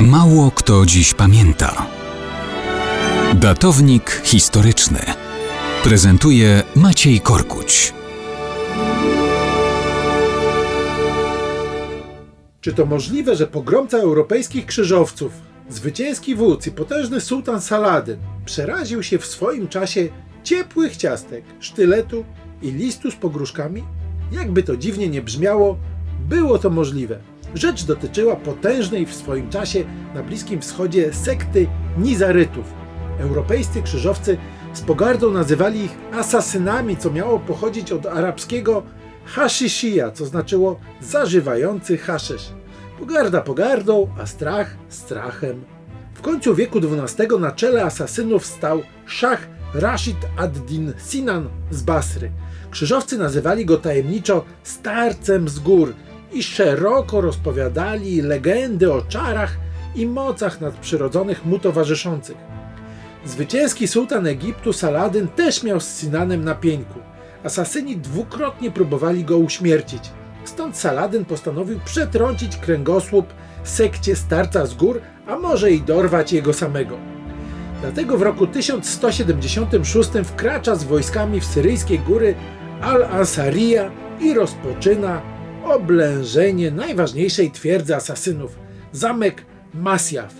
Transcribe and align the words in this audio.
Mało 0.00 0.50
kto 0.50 0.86
dziś 0.86 1.14
pamięta. 1.14 1.86
Datownik 3.34 4.22
historyczny 4.24 4.98
prezentuje 5.84 6.62
Maciej 6.76 7.20
Korkuć. 7.20 7.94
Czy 12.60 12.72
to 12.72 12.86
możliwe, 12.86 13.36
że 13.36 13.46
pogromca 13.46 13.98
europejskich 13.98 14.66
krzyżowców, 14.66 15.32
zwycięski 15.68 16.34
wódz 16.34 16.66
i 16.66 16.70
potężny 16.70 17.20
sułtan 17.20 17.60
Saladyn 17.60 18.18
przeraził 18.44 19.02
się 19.02 19.18
w 19.18 19.26
swoim 19.26 19.68
czasie 19.68 20.08
ciepłych 20.44 20.96
ciastek, 20.96 21.44
sztyletu 21.60 22.24
i 22.62 22.72
listu 22.72 23.10
z 23.10 23.14
pogróżkami? 23.14 23.84
Jakby 24.32 24.62
to 24.62 24.76
dziwnie 24.76 25.08
nie 25.08 25.22
brzmiało, 25.22 25.78
było 26.28 26.58
to 26.58 26.70
możliwe. 26.70 27.35
Rzecz 27.54 27.84
dotyczyła 27.84 28.36
potężnej 28.36 29.06
w 29.06 29.14
swoim 29.14 29.50
czasie 29.50 29.84
na 30.14 30.22
Bliskim 30.22 30.60
Wschodzie 30.60 31.12
sekty 31.12 31.66
Nizarytów. 31.98 32.64
Europejscy 33.18 33.82
krzyżowcy 33.82 34.36
z 34.72 34.80
pogardą 34.80 35.30
nazywali 35.30 35.84
ich 35.84 35.96
asasynami, 36.12 36.96
co 36.96 37.10
miało 37.10 37.38
pochodzić 37.38 37.92
od 37.92 38.06
arabskiego 38.06 38.82
hashishia, 39.24 40.10
co 40.10 40.26
znaczyło 40.26 40.80
zażywający 41.00 41.98
haszesz. 41.98 42.52
Pogarda 42.98 43.40
pogardą, 43.40 44.08
a 44.20 44.26
strach 44.26 44.76
strachem. 44.88 45.64
W 46.14 46.20
końcu 46.20 46.54
wieku 46.54 46.78
XII 46.78 47.26
na 47.40 47.52
czele 47.52 47.84
asasynów 47.84 48.46
stał 48.46 48.82
szach 49.06 49.48
Rashid 49.74 50.16
ad-Din 50.36 50.92
Sinan 51.10 51.48
z 51.70 51.82
Basry. 51.82 52.30
Krzyżowcy 52.70 53.18
nazywali 53.18 53.66
go 53.66 53.76
tajemniczo 53.76 54.44
starcem 54.62 55.48
z 55.48 55.58
gór 55.58 55.94
i 56.32 56.42
szeroko 56.42 57.20
rozpowiadali 57.20 58.22
legendy 58.22 58.92
o 58.92 59.02
czarach 59.02 59.56
i 59.94 60.06
mocach 60.06 60.60
nadprzyrodzonych 60.60 61.44
mu 61.44 61.58
towarzyszących. 61.58 62.36
Zwycięski 63.24 63.88
sułtan 63.88 64.26
Egiptu 64.26 64.72
Saladyn 64.72 65.28
też 65.28 65.62
miał 65.62 65.80
z 65.80 66.00
Sinanem 66.00 66.44
na 66.44 66.54
pieńku. 66.54 66.98
Asasyni 67.44 67.96
dwukrotnie 67.96 68.70
próbowali 68.70 69.24
go 69.24 69.38
uśmiercić. 69.38 70.02
Stąd 70.44 70.76
Saladyn 70.76 71.24
postanowił 71.24 71.80
przetrącić 71.84 72.56
kręgosłup 72.56 73.26
sekcie 73.64 74.16
starca 74.16 74.66
z 74.66 74.74
gór, 74.74 75.00
a 75.26 75.36
może 75.36 75.70
i 75.70 75.82
dorwać 75.82 76.32
jego 76.32 76.52
samego. 76.52 76.96
Dlatego 77.80 78.16
w 78.16 78.22
roku 78.22 78.46
1176 78.46 80.10
wkracza 80.24 80.74
z 80.74 80.84
wojskami 80.84 81.40
w 81.40 81.44
syryjskie 81.44 81.98
góry 81.98 82.34
Al-Ansariya 82.82 83.90
i 84.20 84.34
rozpoczyna 84.34 85.35
oblężenie 85.66 86.70
najważniejszej 86.70 87.50
twierdzy 87.50 87.96
asasynów, 87.96 88.58
zamek 88.92 89.44
Masjaf. 89.74 90.34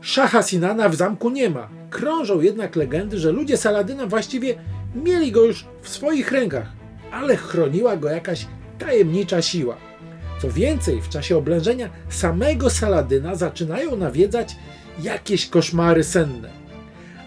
Szacha 0.00 0.42
Sinana 0.42 0.88
w 0.88 0.94
zamku 0.94 1.30
nie 1.30 1.50
ma. 1.50 1.68
Krążą 1.90 2.40
jednak 2.40 2.76
legendy, 2.76 3.18
że 3.18 3.32
ludzie 3.32 3.56
Saladyna 3.56 4.06
właściwie 4.06 4.54
mieli 4.94 5.32
go 5.32 5.44
już 5.44 5.66
w 5.82 5.88
swoich 5.88 6.32
rękach, 6.32 6.72
ale 7.12 7.36
chroniła 7.36 7.96
go 7.96 8.08
jakaś 8.08 8.46
tajemnicza 8.78 9.42
siła. 9.42 9.76
Co 10.42 10.50
więcej, 10.50 11.02
w 11.02 11.08
czasie 11.08 11.36
oblężenia 11.36 11.90
samego 12.08 12.70
Saladyna 12.70 13.34
zaczynają 13.34 13.96
nawiedzać 13.96 14.56
jakieś 15.02 15.48
koszmary 15.48 16.04
senne. 16.04 16.48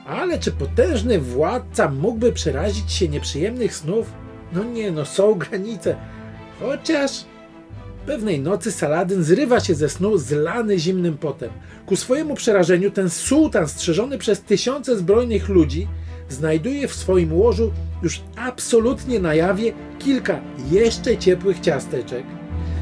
Ale 0.08 0.40
czy 0.40 0.52
potężny 0.52 1.20
władca 1.20 1.90
mógłby 1.90 2.32
przerazić 2.32 2.92
się 2.92 3.08
nieprzyjemnych 3.08 3.76
snów? 3.76 4.12
No 4.54 4.64
nie, 4.64 4.92
no 4.92 5.06
są 5.06 5.34
granice. 5.34 5.96
Chociaż 6.60 7.26
pewnej 8.06 8.40
nocy 8.40 8.72
Saladyn 8.72 9.24
zrywa 9.24 9.60
się 9.60 9.76
ze 9.76 9.90
snu 9.90 10.18
zlany 10.18 10.80
zimnym 10.80 11.18
potem. 11.18 11.50
Ku 11.86 11.96
swojemu 11.96 12.36
przerażeniu 12.36 12.92
ten 12.92 13.10
sułtan 13.10 13.68
strzeżony 13.68 14.18
przez 14.18 14.42
tysiące 14.42 14.98
zbrojnych 14.98 15.50
ludzi 15.50 15.88
znajduje 16.30 16.88
w 16.88 16.94
swoim 16.94 17.34
łożu 17.34 17.72
już 18.04 18.22
absolutnie 18.36 19.20
na 19.20 19.36
jawie 19.36 19.74
kilka 20.00 20.42
jeszcze 20.72 21.18
ciepłych 21.18 21.60
ciasteczek, 21.60 22.24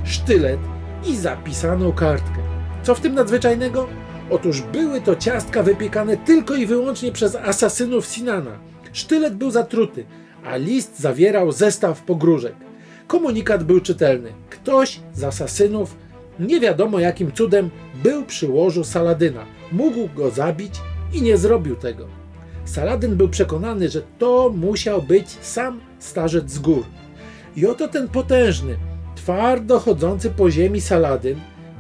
sztylet 0.05 0.59
i 1.05 1.16
zapisaną 1.16 1.91
kartkę. 1.91 2.39
Co 2.83 2.95
w 2.95 2.99
tym 2.99 3.16
nadzwyczajnego? 3.16 3.87
Otóż 4.29 4.61
były 4.61 5.01
to 5.01 5.16
ciastka 5.16 5.63
wypiekane 5.63 6.17
tylko 6.17 6.55
i 6.55 6.66
wyłącznie 6.66 7.11
przez 7.11 7.35
asasynów 7.35 8.05
Sinana. 8.05 8.59
Sztylet 8.93 9.35
był 9.35 9.51
zatruty, 9.51 10.05
a 10.45 10.57
list 10.57 10.99
zawierał 10.99 11.51
zestaw 11.51 12.01
pogróżek. 12.01 12.66
Komunikat 13.07 13.63
był 13.63 13.79
czytelny. 13.79 14.34
Ktoś 14.50 15.00
z 15.13 15.23
asasynów, 15.23 15.95
nie 16.40 16.59
wiadomo 16.59 17.00
jakim 17.00 17.31
cudem, 17.31 17.69
był 18.03 18.25
przy 18.25 18.50
łożu 18.50 18.84
Saladyna. 18.84 19.45
Mógł 19.72 20.09
go 20.16 20.31
zabić 20.31 20.81
i 21.13 21.22
nie 21.22 21.38
zrobił 21.38 21.75
tego. 21.75 22.07
Saladyn 22.66 23.16
był 23.16 23.29
przekonany, 23.29 23.90
że 23.90 24.01
to 24.19 24.53
musiał 24.56 25.01
być 25.01 25.29
sam 25.29 25.79
starzec 26.00 26.51
z 26.51 26.59
gór. 26.59 26.84
I 27.56 27.67
oto 27.67 27.88
ten 27.88 28.07
potężny, 28.07 28.78
twardo 29.16 29.79
chodzący 29.79 30.29
po 30.29 30.51
ziemi 30.51 30.81
Saladyn 30.81 31.40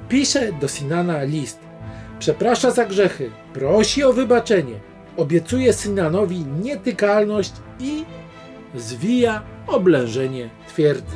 pisze 0.09 0.51
do 0.61 0.67
Sinana 0.67 1.23
list. 1.23 1.59
Przeprasza 2.19 2.71
za 2.71 2.85
grzechy, 2.85 3.29
prosi 3.53 4.03
o 4.03 4.13
wybaczenie, 4.13 4.79
obiecuje 5.17 5.73
Sinanowi 5.73 6.45
nietykalność 6.63 7.53
i 7.79 8.05
zwija 8.75 9.41
oblężenie 9.67 10.49
twierdzy. 10.67 11.15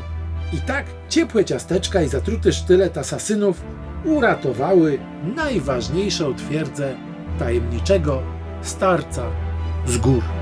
I 0.53 0.57
tak 0.57 0.85
ciepłe 1.09 1.45
ciasteczka 1.45 2.01
i 2.01 2.07
zatruty 2.07 2.53
sztylet 2.53 2.97
asasynów 2.97 3.63
uratowały 4.05 4.99
najważniejszą 5.35 6.35
twierdzę 6.35 6.95
tajemniczego 7.39 8.21
starca 8.61 9.23
z 9.85 9.97
gór. 9.97 10.40